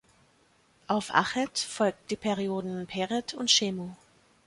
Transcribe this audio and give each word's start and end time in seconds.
Auf 0.87 1.13
Achet 1.13 1.51
folgten 1.59 2.07
die 2.07 2.15
Perioden 2.15 2.87
Peret 2.87 3.35
und 3.35 3.51
Schemu. 3.51 3.91